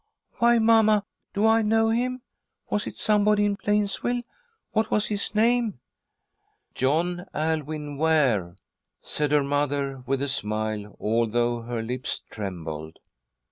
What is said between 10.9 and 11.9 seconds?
although her